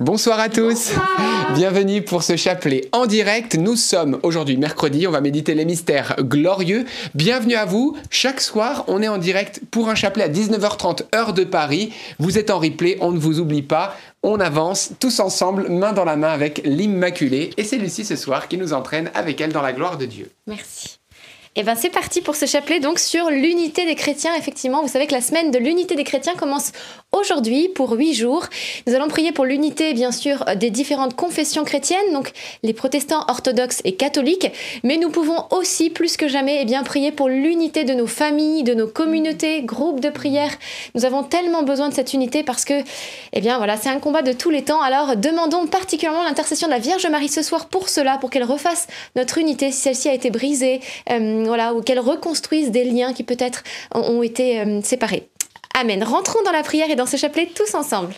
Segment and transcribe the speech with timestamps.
[0.00, 0.92] Bonsoir à tous.
[1.54, 3.56] Bienvenue pour ce chapelet en direct.
[3.56, 6.86] Nous sommes aujourd'hui mercredi, on va méditer les mystères glorieux.
[7.14, 7.98] Bienvenue à vous.
[8.08, 11.92] Chaque soir, on est en direct pour un chapelet à 19h30 heure de Paris.
[12.18, 13.94] Vous êtes en replay, on ne vous oublie pas.
[14.22, 17.50] On avance tous ensemble, main dans la main avec l'Immaculée.
[17.58, 20.30] Et c'est Lucie ce soir qui nous entraîne avec elle dans la gloire de Dieu.
[20.46, 20.99] Merci.
[21.56, 24.32] Et eh bien c'est parti pour ce chapelet donc sur l'unité des chrétiens.
[24.36, 26.70] Effectivement, vous savez que la semaine de l'unité des chrétiens commence
[27.10, 28.46] aujourd'hui pour huit jours.
[28.86, 32.30] Nous allons prier pour l'unité, bien sûr, des différentes confessions chrétiennes, donc
[32.62, 34.46] les protestants orthodoxes et catholiques,
[34.84, 38.62] mais nous pouvons aussi, plus que jamais, eh bien, prier pour l'unité de nos familles,
[38.62, 40.52] de nos communautés, groupes de prière.
[40.94, 42.84] Nous avons tellement besoin de cette unité parce que,
[43.32, 44.82] eh bien, voilà, c'est un combat de tous les temps.
[44.82, 48.86] Alors, demandons particulièrement l'intercession de la Vierge Marie ce soir pour cela, pour qu'elle refasse
[49.16, 50.80] notre unité si celle-ci a été brisée.
[51.10, 53.62] Euh, voilà, ou qu'elle reconstruise des liens qui peut-être
[53.94, 55.28] ont été euh, séparés.
[55.78, 56.02] Amen.
[56.02, 58.14] Rentrons dans la prière et dans ce chapelet tous ensemble.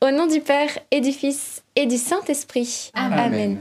[0.00, 2.90] Au nom du Père et du Fils et du Saint-Esprit.
[2.94, 3.58] Amen.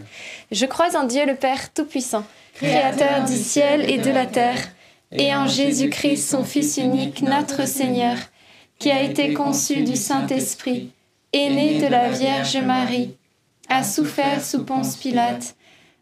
[0.51, 4.59] Je crois en Dieu le Père Tout-Puissant, Créateur du ciel et de la terre,
[5.11, 8.17] et en Jésus-Christ, son Fils unique, notre Seigneur,
[8.79, 10.91] qui a été conçu du Saint-Esprit,
[11.33, 13.15] est né de la Vierge Marie,
[13.69, 15.55] a souffert sous Ponce Pilate,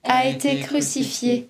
[0.04, 1.50] a été crucifié,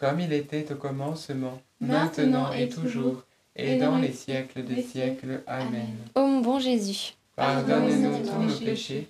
[0.00, 3.22] comme il était au commencement, maintenant et toujours,
[3.54, 5.42] et dans les siècles des siècles.
[5.46, 5.94] Amen.
[6.14, 9.08] Ô mon bon Jésus, pardonne-nous tous nos péchés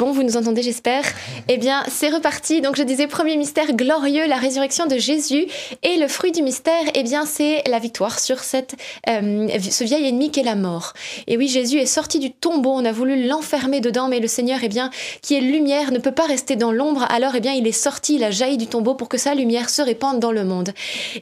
[0.00, 1.04] bon, vous nous entendez, j'espère.
[1.48, 2.62] Eh bien, c'est reparti.
[2.62, 5.46] Donc, je disais, premier mystère glorieux, la résurrection de Jésus.
[5.82, 8.76] Et le fruit du mystère, eh bien, c'est la victoire sur cette,
[9.10, 10.94] euh, ce vieil ennemi qu'est la mort.
[11.26, 12.70] Et oui, Jésus est sorti du tombeau.
[12.70, 14.88] On a voulu l'enfermer dedans, mais le Seigneur, eh bien,
[15.20, 17.04] qui est lumière, ne peut pas rester dans l'ombre.
[17.10, 19.68] Alors, eh bien, il est sorti, il a jailli du tombeau pour que sa lumière
[19.68, 20.70] se répande dans le monde.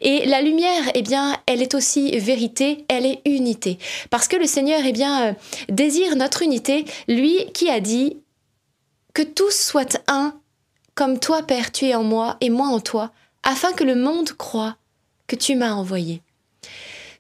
[0.03, 3.78] Et la lumière, eh bien, elle est aussi vérité, elle est unité.
[4.10, 5.33] Parce que le Seigneur, eh bien, euh,
[5.69, 6.84] désire notre unité.
[7.09, 8.19] Lui qui a dit,
[9.15, 10.39] que tous soient un,
[10.95, 13.13] comme toi, Père, tu es en moi et moi en toi,
[13.43, 14.77] afin que le monde croie
[15.27, 16.22] que tu m'as envoyé.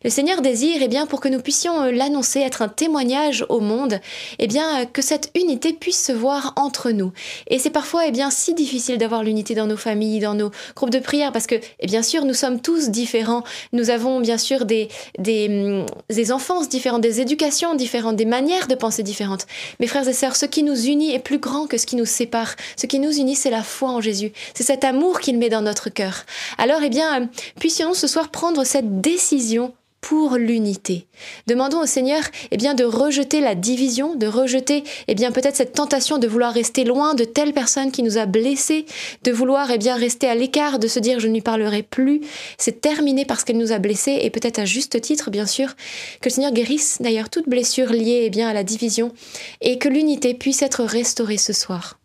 [0.04, 3.58] Le Seigneur désire, eh bien, pour que nous puissions euh, l'annoncer, être un témoignage au
[3.58, 4.00] monde,
[4.38, 7.12] eh bien, euh, que cette unité puisse se voir entre nous.
[7.48, 10.90] Et c'est parfois, eh bien, si difficile d'avoir l'unité dans nos familles, dans nos groupes
[10.90, 13.42] de prière, parce que, eh bien sûr, nous sommes tous différents.
[13.72, 14.86] Nous avons, bien sûr, des,
[15.18, 19.48] des, hum, des enfances différentes, des éducations différentes, des manières de penser différentes.
[19.80, 22.06] Mes frères et sœurs, ce qui nous unit est plus grand que ce qui nous
[22.06, 22.54] sépare.
[22.76, 24.30] Ce qui nous unit, c'est la foi en Jésus.
[24.54, 26.24] C'est cet amour qu'il met dans notre cœur.
[26.56, 27.26] Alors, eh bien, euh,
[27.58, 31.06] puissions-nous ce soir prendre cette décision pour l'unité.
[31.46, 35.72] Demandons au Seigneur eh bien, de rejeter la division, de rejeter eh bien, peut-être cette
[35.72, 38.86] tentation de vouloir rester loin de telle personne qui nous a blessés,
[39.24, 42.20] de vouloir eh bien, rester à l'écart, de se dire je ne lui parlerai plus.
[42.58, 45.74] C'est terminé parce qu'elle nous a blessés et peut-être à juste titre, bien sûr,
[46.20, 49.12] que le Seigneur guérisse d'ailleurs toute blessure liée eh bien, à la division
[49.60, 51.98] et que l'unité puisse être restaurée ce soir.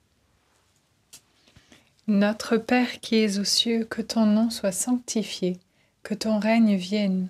[2.08, 5.58] Notre Père qui es aux cieux, que ton nom soit sanctifié,
[6.04, 7.30] que ton règne vienne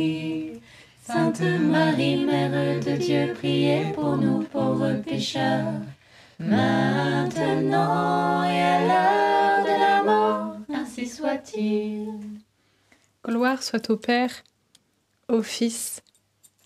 [1.11, 5.73] Sainte Marie, Mère de Dieu, priez pour nous pauvres pécheurs,
[6.39, 7.69] maintenant
[8.45, 10.55] et à l'heure de la mort.
[10.73, 12.07] Ainsi soit-il.
[13.25, 14.31] Gloire soit au Père,
[15.27, 16.01] au Fils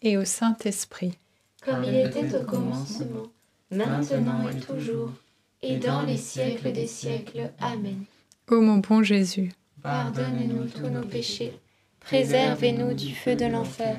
[0.04, 1.18] et au Saint-Esprit.
[1.64, 3.32] Comme il était au commencement,
[3.72, 5.10] maintenant et toujours,
[5.64, 7.52] et dans les siècles des siècles.
[7.60, 8.04] Amen.
[8.52, 11.58] Ô mon bon Jésus, pardonne-nous tous nos péchés,
[12.02, 13.98] préservez-nous du feu de l'enfer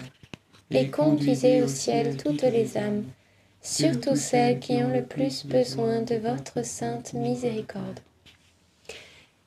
[0.70, 3.04] et conduisez au ciel toutes les âmes,
[3.62, 8.00] surtout celles qui ont le plus besoin de votre sainte miséricorde.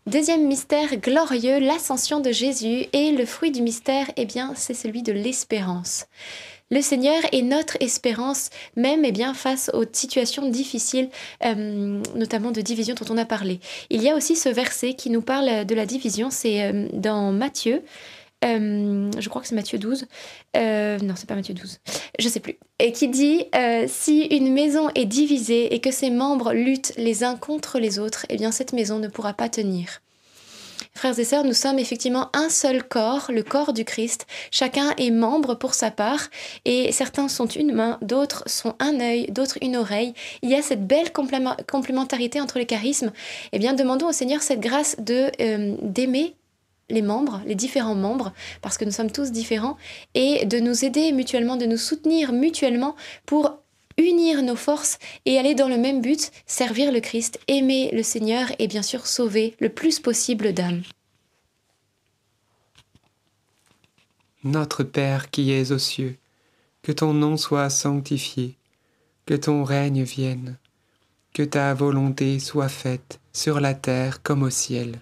[0.07, 5.03] Deuxième mystère glorieux, l'ascension de Jésus et le fruit du mystère, eh bien, c'est celui
[5.03, 6.07] de l'espérance.
[6.71, 11.09] Le Seigneur est notre espérance, même eh bien, face aux situations difficiles,
[11.43, 13.59] euh, notamment de division dont on a parlé.
[13.89, 17.31] Il y a aussi ce verset qui nous parle de la division, c'est euh, dans
[17.31, 17.83] Matthieu,
[18.45, 20.05] euh, je crois que c'est Matthieu 12.
[20.55, 21.79] Euh, non, c'est pas Matthieu 12.
[22.19, 22.57] Je sais plus.
[22.79, 27.23] Et qui dit euh, Si une maison est divisée et que ses membres luttent les
[27.23, 30.01] uns contre les autres, eh bien cette maison ne pourra pas tenir.
[30.95, 34.25] Frères et sœurs, nous sommes effectivement un seul corps, le corps du Christ.
[34.51, 36.27] Chacun est membre pour sa part
[36.65, 40.13] et certains sont une main, d'autres sont un œil, d'autres une oreille.
[40.41, 43.11] Il y a cette belle complémentarité entre les charismes.
[43.53, 46.35] Eh bien, demandons au Seigneur cette grâce de euh, d'aimer
[46.89, 49.77] les membres, les différents membres, parce que nous sommes tous différents,
[50.13, 53.59] et de nous aider mutuellement, de nous soutenir mutuellement pour
[53.97, 58.47] unir nos forces et aller dans le même but, servir le Christ, aimer le Seigneur
[58.59, 60.83] et bien sûr sauver le plus possible d'âmes.
[64.43, 66.17] Notre Père qui es aux cieux,
[66.81, 68.55] que ton nom soit sanctifié,
[69.25, 70.57] que ton règne vienne,
[71.33, 75.01] que ta volonté soit faite sur la terre comme au ciel.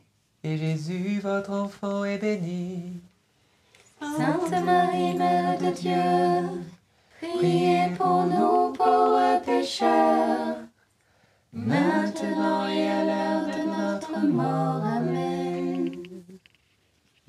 [0.43, 2.93] et Jésus, votre enfant, est béni.
[3.99, 6.63] Sainte Marie, Mère de Dieu,
[7.19, 10.57] priez pour nous pauvres pécheurs,
[11.53, 14.83] maintenant et à l'heure de notre mort.
[14.83, 15.91] Amen.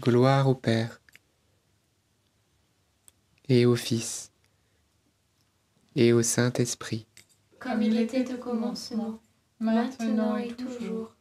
[0.01, 1.01] Gloire au Père
[3.49, 4.31] et au Fils
[5.95, 7.07] et au Saint-Esprit.
[7.59, 9.21] Comme il était au commencement,
[9.61, 11.13] maintenant et toujours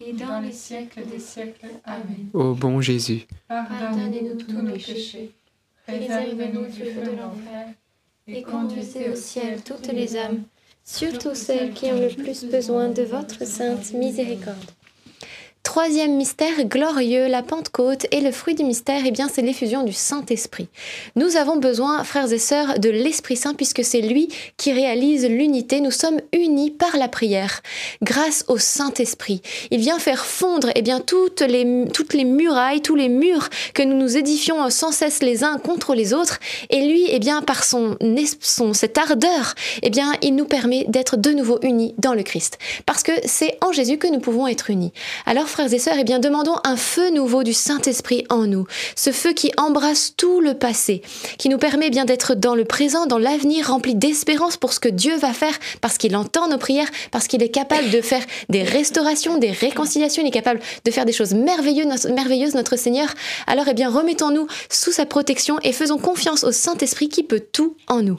[0.00, 1.66] et dans les siècles des siècles.
[1.84, 2.28] Amen.
[2.32, 5.32] Ô bon Jésus, pardonnez-nous tous nos péchés,
[5.86, 7.68] préservez-nous du feu de l'enfer,
[8.26, 10.42] et conduisez au ciel toutes les âmes,
[10.84, 14.70] surtout celles qui ont le plus besoin de votre sainte miséricorde.
[15.74, 19.92] Troisième mystère glorieux, la Pentecôte, et le fruit du mystère, eh bien, c'est l'effusion du
[19.92, 20.68] Saint-Esprit.
[21.16, 25.80] Nous avons besoin, frères et sœurs, de l'Esprit Saint, puisque c'est lui qui réalise l'unité.
[25.80, 27.60] Nous sommes unis par la prière,
[28.02, 29.42] grâce au Saint-Esprit.
[29.72, 33.82] Il vient faire fondre, eh bien, toutes les, toutes les murailles, tous les murs que
[33.82, 36.38] nous nous édifions sans cesse les uns contre les autres.
[36.70, 37.98] Et lui, eh bien, par son,
[38.38, 42.58] son cette ardeur, eh bien, il nous permet d'être de nouveau unis dans le Christ.
[42.86, 44.92] Parce que c'est en Jésus que nous pouvons être unis.
[45.26, 48.66] Alors, frères et sœurs, eh bien, demandons un feu nouveau du Saint-Esprit en nous.
[48.96, 51.02] Ce feu qui embrasse tout le passé,
[51.38, 54.88] qui nous permet bien d'être dans le présent, dans l'avenir, rempli d'espérance pour ce que
[54.88, 58.62] Dieu va faire, parce qu'il entend nos prières, parce qu'il est capable de faire des
[58.62, 63.08] restaurations, des réconciliations, il est capable de faire des choses merveilleuses, merveilleuses notre Seigneur.
[63.46, 67.76] Alors, eh bien, remettons-nous sous sa protection et faisons confiance au Saint-Esprit qui peut tout
[67.88, 68.18] en nous.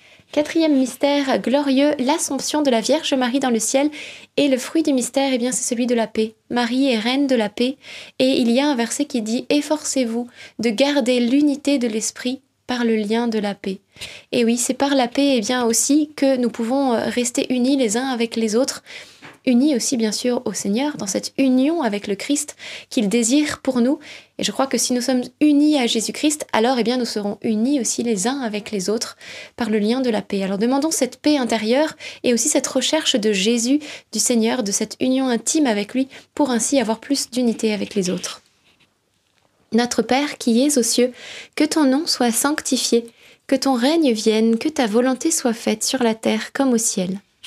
[0.31, 3.89] Quatrième mystère glorieux, l'Assomption de la Vierge Marie dans le ciel.
[4.37, 6.35] Et le fruit du mystère, eh bien, c'est celui de la paix.
[6.49, 7.75] Marie est reine de la paix.
[8.17, 10.27] Et il y a un verset qui dit Efforcez-vous
[10.59, 13.79] de garder l'unité de l'esprit par le lien de la paix.
[14.31, 17.97] Et oui, c'est par la paix, eh bien, aussi que nous pouvons rester unis les
[17.97, 18.83] uns avec les autres
[19.45, 22.55] unis aussi bien sûr au Seigneur, dans cette union avec le Christ
[22.89, 23.99] qu'il désire pour nous.
[24.37, 27.37] Et je crois que si nous sommes unis à Jésus-Christ, alors eh bien nous serons
[27.41, 29.17] unis aussi les uns avec les autres
[29.55, 30.43] par le lien de la paix.
[30.43, 33.79] Alors demandons cette paix intérieure et aussi cette recherche de Jésus,
[34.11, 38.09] du Seigneur, de cette union intime avec lui pour ainsi avoir plus d'unité avec les
[38.09, 38.41] autres.
[39.73, 41.13] Notre Père qui es aux cieux,
[41.55, 43.05] que ton nom soit sanctifié,
[43.47, 47.19] que ton règne vienne, que ta volonté soit faite sur la terre comme au ciel.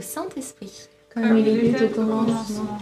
[0.00, 0.88] Saint-Esprit.
[1.12, 2.78] comme il était au commencement,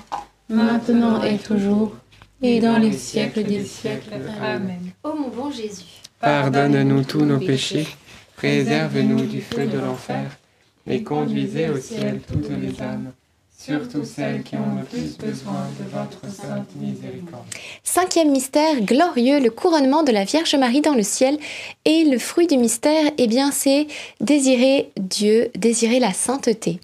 [0.49, 1.93] maintenant et toujours,
[2.41, 4.15] et dans les siècles des siècles.
[4.43, 4.91] Amen.
[5.03, 7.87] Ô mon bon Jésus, Pardonne-nous tous nos péchés,
[8.37, 10.39] préserve-nous du feu de l'enfer,
[10.87, 13.13] et conduisez au ciel toutes les âmes,
[13.59, 17.44] surtout celles qui ont le plus besoin de votre sainte miséricorde.
[17.83, 21.38] Cinquième mystère glorieux, le couronnement de la Vierge Marie dans le ciel.
[21.85, 23.88] Et le fruit du mystère, eh bien, c'est
[24.21, 26.81] désirer Dieu, désirer la sainteté.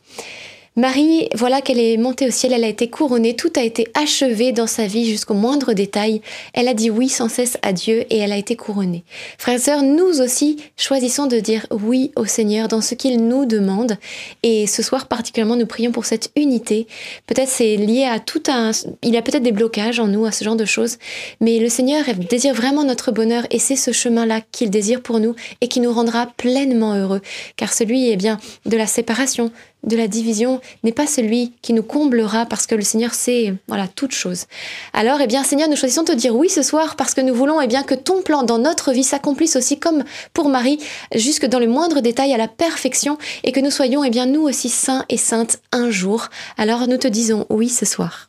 [0.77, 4.51] Marie, voilà qu'elle est montée au ciel, elle a été couronnée, tout a été achevé
[4.51, 6.21] dans sa vie jusqu'au moindre détail.
[6.53, 9.05] Elle a dit oui sans cesse à Dieu et elle a été couronnée.
[9.39, 13.47] Frères et sœurs, nous aussi choisissons de dire oui au Seigneur dans ce qu'il nous
[13.47, 13.99] demande.
[14.43, 16.89] Et ce soir particulièrement, nous prions pour cette unité.
[17.29, 18.73] Peut-être c'est lié à tout un...
[19.05, 20.99] Il y a peut-être des blocages en nous à ce genre de choses,
[21.41, 25.37] mais le Seigneur désire vraiment notre bonheur et c'est ce chemin-là qu'il désire pour nous
[25.61, 27.21] et qui nous rendra pleinement heureux.
[27.57, 29.53] Car celui, eh bien, de la séparation,
[29.85, 33.89] de la division n'est pas celui qui nous comblera parce que le Seigneur sait voilà
[33.89, 34.47] toute chose.
[34.93, 37.35] Alors eh bien Seigneur, nous choisissons de te dire oui ce soir parce que nous
[37.35, 40.79] voulons eh bien que ton plan dans notre vie s'accomplisse aussi comme pour Marie
[41.15, 44.43] jusque dans le moindre détail à la perfection et que nous soyons eh bien nous
[44.43, 46.29] aussi saints et saintes un jour.
[46.57, 48.29] Alors nous te disons oui ce soir.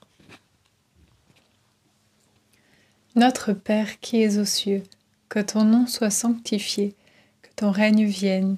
[3.16, 4.84] Notre Père qui es aux cieux,
[5.30, 6.96] que ton nom soit sanctifié,
[7.42, 8.58] que ton règne vienne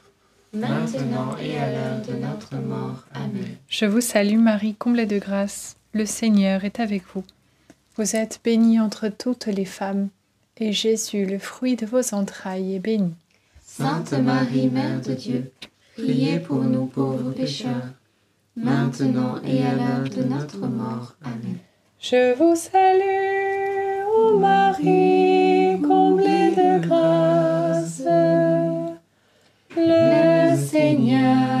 [0.53, 3.05] maintenant et à l'heure de notre mort.
[3.13, 3.57] Amen.
[3.67, 7.23] Je vous salue Marie, comblée de grâce, le Seigneur est avec vous.
[7.97, 10.09] Vous êtes bénie entre toutes les femmes,
[10.57, 13.13] et Jésus, le fruit de vos entrailles, est béni.
[13.65, 15.51] Sainte Marie, Mère de Dieu,
[15.95, 17.89] priez pour nous pauvres pécheurs,
[18.55, 21.15] maintenant et à l'heure de notre mort.
[21.23, 21.57] Amen.
[21.99, 28.60] Je vous salue, ô Marie, comblée de grâce.
[30.81, 31.60] Le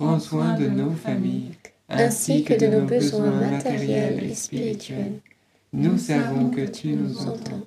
[0.00, 1.50] Prends soin de nos familles,
[1.90, 5.20] ainsi que de nos besoins matériels et spirituels.
[5.74, 7.60] Nous savons que tu nous entends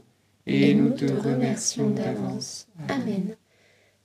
[0.47, 2.65] et nous te remercions d'avance.
[2.89, 3.35] Amen.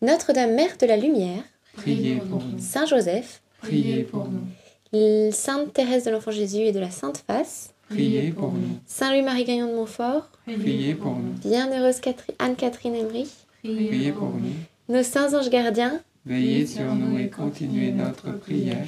[0.02, 2.58] Notre-Dame Mère de la Lumière, Priez pour nous.
[2.58, 5.32] Saint Joseph, Priez pour nous.
[5.32, 8.78] Sainte Thérèse de l'Enfant Jésus et de la Sainte Face, Priez pour nous.
[8.84, 11.32] Saint Louis-Marie Gagnon de Montfort, Priez pour nous.
[11.42, 13.26] Bienheureuse Catherine- Anne-Catherine Emery,
[13.64, 14.52] Priez pour nous.
[14.94, 18.86] nos saints anges gardiens, Veillez sur nous et continuez notre prière.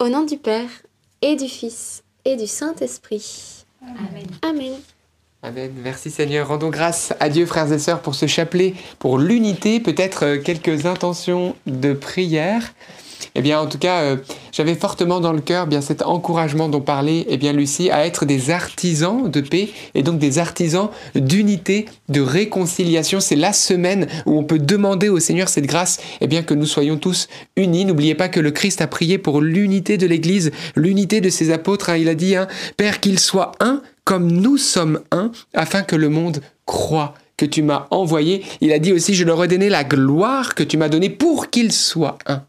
[0.00, 0.68] au nom du Père
[1.22, 3.64] et du Fils et du Saint-Esprit.
[3.80, 4.26] Amen.
[4.42, 4.72] Amen.
[5.44, 5.72] Amen.
[5.84, 6.48] Merci Seigneur.
[6.48, 11.54] Rendons grâce à Dieu, frères et sœurs, pour ce chapelet, pour l'unité, peut-être quelques intentions
[11.66, 12.74] de prière.
[13.34, 14.16] Eh bien, en tout cas, euh,
[14.52, 18.06] j'avais fortement dans le cœur eh bien cet encouragement dont parlait eh bien Lucie à
[18.06, 23.20] être des artisans de paix et donc des artisans d'unité, de réconciliation.
[23.20, 26.66] C'est la semaine où on peut demander au Seigneur cette grâce, eh bien que nous
[26.66, 27.84] soyons tous unis.
[27.84, 31.90] N'oubliez pas que le Christ a prié pour l'unité de l'Église, l'unité de ses apôtres.
[31.90, 31.96] hein.
[31.96, 36.10] Il a dit, hein, Père, qu'ils soient un comme nous sommes un, afin que le
[36.10, 38.44] monde croit que tu m'as envoyé.
[38.60, 41.50] Il a dit aussi, je leur ai donné la gloire que tu m'as donnée pour
[41.50, 42.42] qu'ils soient un.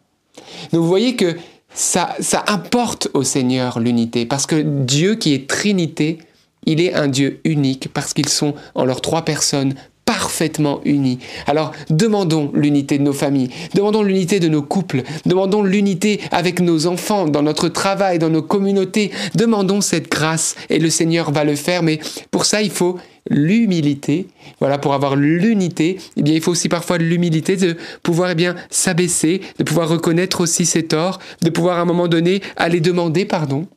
[0.71, 1.35] Donc vous voyez que
[1.73, 6.19] ça, ça importe au Seigneur l'unité, parce que Dieu qui est Trinité,
[6.65, 11.17] il est un Dieu unique, parce qu'ils sont en leurs trois personnes parfaitement unis.
[11.47, 16.85] Alors demandons l'unité de nos familles, demandons l'unité de nos couples, demandons l'unité avec nos
[16.85, 21.55] enfants, dans notre travail, dans nos communautés, demandons cette grâce et le Seigneur va le
[21.55, 22.97] faire, mais pour ça il faut
[23.29, 24.27] l'humilité.
[24.59, 28.35] Voilà, pour avoir l'unité, eh bien, il faut aussi parfois de l'humilité de pouvoir eh
[28.35, 32.79] bien s'abaisser, de pouvoir reconnaître aussi ses torts, de pouvoir à un moment donné aller
[32.79, 33.67] demander pardon,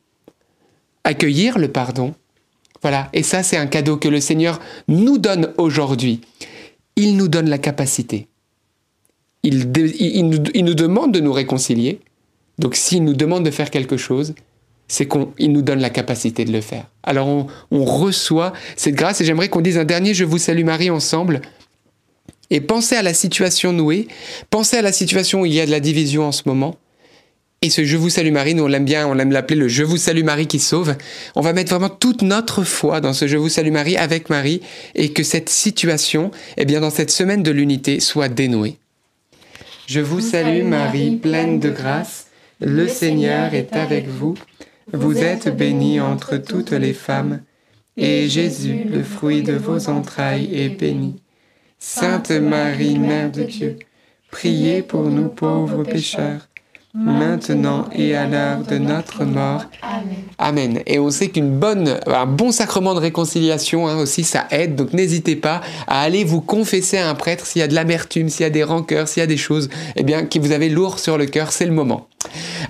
[1.03, 2.13] accueillir le pardon.
[2.81, 6.21] Voilà, et ça c'est un cadeau que le Seigneur nous donne aujourd'hui.
[6.95, 8.27] Il nous donne la capacité.
[9.43, 11.99] Il, il nous, il nous demande de nous réconcilier.
[12.57, 14.33] Donc s'il nous demande de faire quelque chose,
[14.89, 16.85] c'est qu'il nous donne la capacité de le faire.
[17.03, 20.65] Alors on, on reçoit cette grâce et j'aimerais qu'on dise un dernier Je vous salue
[20.65, 21.39] Marie ensemble.
[22.49, 24.07] Et pensez à la situation nouée,
[24.49, 26.75] pensez à la situation où il y a de la division en ce moment.
[27.61, 29.83] Et ce Je vous salue Marie, nous on l'aime bien, on aime l'appeler le Je
[29.83, 30.95] vous salue Marie qui sauve.
[31.35, 34.61] On va mettre vraiment toute notre foi dans ce Je vous salue Marie avec Marie
[34.95, 38.77] et que cette situation, eh bien dans cette semaine de l'unité, soit dénouée.
[39.85, 42.27] Je vous salue Marie, pleine de grâce,
[42.61, 44.35] le Seigneur est avec vous.
[44.35, 44.68] Vous
[45.17, 47.41] êtes bénie entre toutes les femmes,
[47.97, 51.21] et Jésus, le fruit de vos entrailles, est béni.
[51.79, 53.79] Sainte Marie, Mère de Dieu,
[54.31, 56.48] priez pour nous pauvres pécheurs,
[56.93, 59.65] maintenant et à l'heure de notre mort.
[59.81, 60.23] Amen.
[60.37, 60.81] Amen.
[60.87, 64.75] Et on sait qu'une bonne, un bon sacrement de réconciliation hein, aussi, ça aide.
[64.75, 68.29] Donc n'hésitez pas à aller vous confesser à un prêtre s'il y a de l'amertume,
[68.29, 70.69] s'il y a des rancœurs, s'il y a des choses, eh bien, qui vous avez
[70.69, 72.07] lourd sur le cœur, c'est le moment.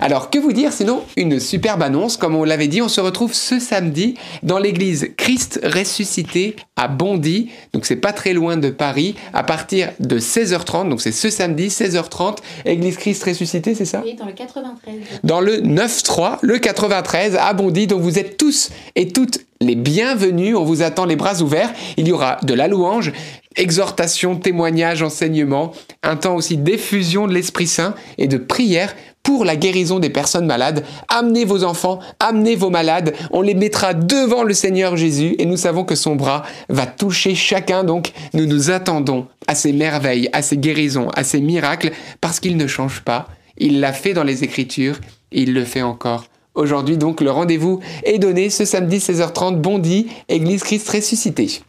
[0.00, 1.02] Alors, que vous dire sinon?
[1.16, 5.60] Une superbe annonce, comme on l'avait dit, on se retrouve ce samedi dans l'église Christ
[5.64, 11.00] ressuscité à Bondy, donc c'est pas très loin de Paris, à partir de 16h30, donc
[11.00, 14.02] c'est ce samedi, 16h30, église Christ ressuscité, c'est ça?
[14.14, 14.94] Dans le 93.
[15.24, 17.86] dans le 9-3, le 93 à Bondy.
[17.86, 20.56] Donc vous êtes tous et toutes les bienvenus.
[20.56, 21.72] On vous attend les bras ouverts.
[21.96, 23.12] Il y aura de la louange,
[23.56, 29.56] exhortation, témoignage, enseignement, un temps aussi d'effusion de l'Esprit Saint et de prière pour la
[29.56, 30.84] guérison des personnes malades.
[31.08, 33.14] Amenez vos enfants, amenez vos malades.
[33.32, 37.34] On les mettra devant le Seigneur Jésus et nous savons que son bras va toucher
[37.34, 37.84] chacun.
[37.84, 42.56] Donc nous nous attendons à ces merveilles, à ces guérisons, à ces miracles parce qu'il
[42.56, 43.28] ne change pas.
[43.60, 44.98] Il l'a fait dans les Écritures
[45.30, 46.96] et il le fait encore aujourd'hui.
[46.96, 51.60] Donc le rendez-vous est donné ce samedi 16h30, Bondy, Église Christ ressuscité.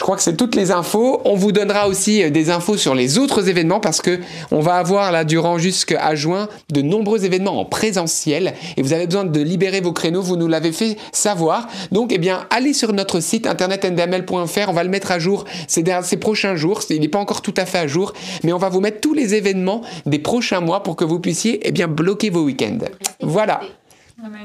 [0.00, 1.20] Je crois que c'est toutes les infos.
[1.26, 4.18] On vous donnera aussi euh, des infos sur les autres événements parce que
[4.50, 9.04] on va avoir là durant jusqu'à juin de nombreux événements en présentiel et vous avez
[9.04, 10.22] besoin de libérer vos créneaux.
[10.22, 11.68] Vous nous l'avez fait savoir.
[11.92, 14.68] Donc, eh bien, allez sur notre site internet ndml.fr.
[14.70, 16.80] On va le mettre à jour ces, ces prochains jours.
[16.88, 19.12] Il n'est pas encore tout à fait à jour, mais on va vous mettre tous
[19.12, 22.78] les événements des prochains mois pour que vous puissiez, eh bien, bloquer vos week-ends.
[23.20, 23.60] Voilà.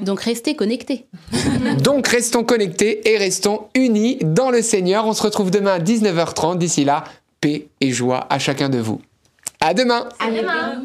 [0.02, 1.08] Donc restez connectés.
[1.84, 5.06] Donc restons connectés et restons unis dans le Seigneur.
[5.06, 6.58] On se retrouve demain à 19h30.
[6.58, 7.04] D'ici là,
[7.42, 9.02] paix et joie à chacun de vous.
[9.60, 10.08] À demain.
[10.20, 10.84] À demain.